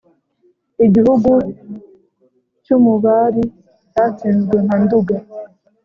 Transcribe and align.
igihugu 0.85 1.31
cy'u 2.63 2.77
mubari 2.83 3.43
cyatsinzwe 3.91 4.55
nka 4.65 4.75
nduga, 4.83 5.15